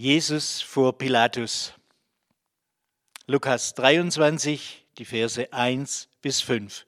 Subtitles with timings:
[0.00, 1.74] Jesus vor Pilatus.
[3.26, 6.86] Lukas 23, die Verse 1 bis 5.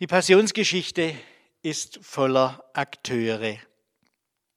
[0.00, 1.14] Die Passionsgeschichte
[1.62, 3.58] ist voller Akteure.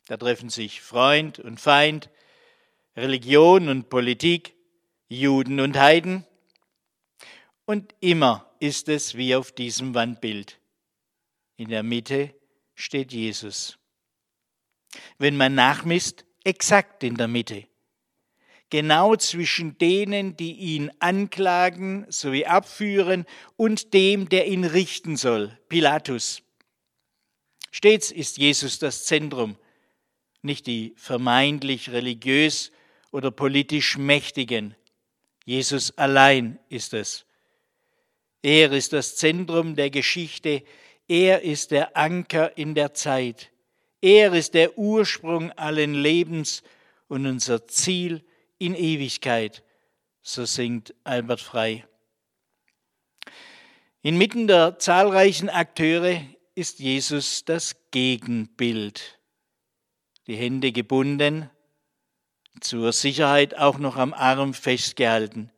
[0.07, 2.09] Da treffen sich Freund und Feind,
[2.97, 4.55] Religion und Politik,
[5.09, 6.25] Juden und Heiden.
[7.65, 10.59] Und immer ist es wie auf diesem Wandbild.
[11.55, 12.33] In der Mitte
[12.73, 13.77] steht Jesus
[15.17, 17.65] wenn man nachmisst, exakt in der Mitte.
[18.69, 23.25] Genau zwischen denen, die ihn anklagen sowie abführen,
[23.55, 26.41] und dem, der ihn richten soll, Pilatus.
[27.71, 29.57] Stets ist Jesus das Zentrum,
[30.41, 32.71] nicht die vermeintlich religiös
[33.11, 34.75] oder politisch Mächtigen.
[35.45, 37.25] Jesus allein ist es.
[38.41, 40.63] Er ist das Zentrum der Geschichte,
[41.07, 43.52] er ist der Anker in der Zeit.
[44.03, 46.61] Er ist der Ursprung allen Lebens
[47.07, 48.21] und unser Ziel
[48.57, 49.63] in Ewigkeit,
[50.21, 51.87] so singt Albert Frei.
[54.01, 56.19] Inmitten der zahlreichen Akteure
[56.53, 59.21] ist Jesus das Gegenbild.
[60.27, 61.49] Die Hände gebunden,
[62.59, 65.49] zur Sicherheit auch noch am Arm festgehalten.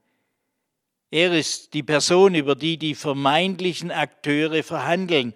[1.10, 5.34] Er ist die Person, über die die vermeintlichen Akteure verhandeln,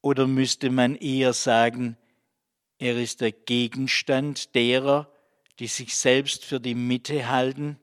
[0.00, 1.98] oder müsste man eher sagen,
[2.80, 5.12] er ist der Gegenstand derer,
[5.58, 7.78] die sich selbst für die Mitte halten.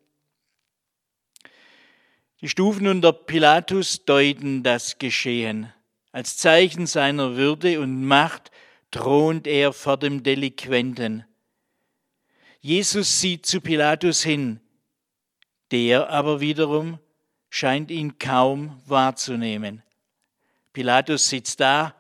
[2.42, 5.72] Die Stufen unter Pilatus deuten das Geschehen.
[6.12, 8.50] Als Zeichen seiner Würde und Macht
[8.90, 11.26] thront er vor dem Delinquenten.
[12.60, 14.60] Jesus sieht zu Pilatus hin,
[15.70, 16.98] der aber wiederum
[17.52, 19.84] scheint ihn kaum wahrzunehmen.
[20.74, 21.94] Pilatus sitzt da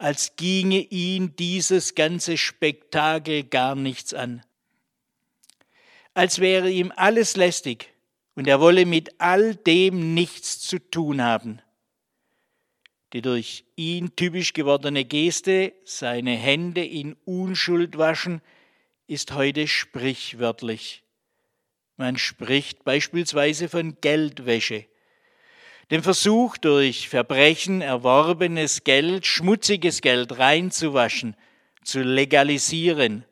[0.00, 4.42] als ginge ihn dieses ganze Spektakel gar nichts an.
[6.14, 7.92] Als wäre ihm alles lästig
[8.34, 11.60] und er wolle mit all dem nichts zu tun haben.
[13.12, 18.40] Die durch ihn typisch gewordene Geste, seine Hände in Unschuld waschen,
[19.06, 21.02] ist heute sprichwörtlich.
[21.98, 24.86] Man spricht beispielsweise von Geldwäsche
[25.90, 31.36] dem Versuch, durch Verbrechen erworbenes Geld, schmutziges Geld reinzuwaschen,
[31.82, 33.24] zu legalisieren.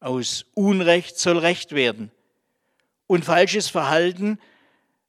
[0.00, 2.10] Aus Unrecht soll Recht werden
[3.06, 4.38] und falsches Verhalten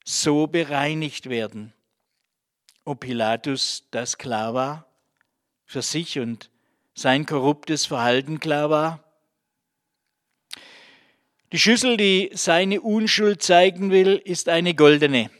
[0.04, 1.72] so bereinigt werden.
[2.84, 4.86] Ob Pilatus das klar war,
[5.64, 6.50] für sich und
[6.94, 9.04] sein korruptes Verhalten klar war?
[11.52, 15.30] Die Schüssel, die seine Unschuld zeigen will, ist eine goldene.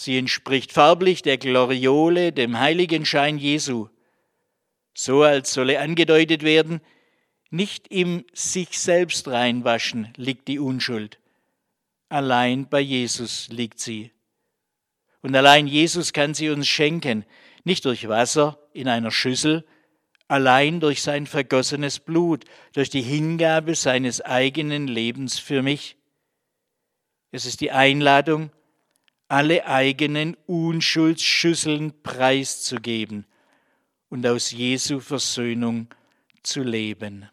[0.00, 3.88] Sie entspricht farblich der Gloriole, dem Heiligenschein Jesu,
[4.94, 6.80] so als solle angedeutet werden,
[7.50, 11.18] nicht im sich selbst reinwaschen liegt die Unschuld,
[12.08, 14.10] allein bei Jesus liegt sie.
[15.20, 17.26] Und allein Jesus kann sie uns schenken,
[17.64, 19.66] nicht durch Wasser in einer Schüssel,
[20.28, 25.98] allein durch sein vergossenes Blut, durch die Hingabe seines eigenen Lebens für mich.
[27.32, 28.50] Es ist die Einladung,
[29.30, 33.26] alle eigenen Unschuldsschüsseln preiszugeben
[34.08, 35.86] und aus Jesu Versöhnung
[36.42, 37.28] zu leben.